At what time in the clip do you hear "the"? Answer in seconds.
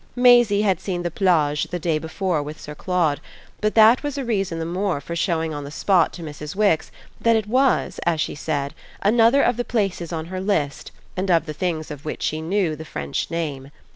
1.03-1.11, 1.65-1.77, 4.57-4.65, 5.63-5.69, 9.57-9.63, 11.45-11.53, 12.75-12.83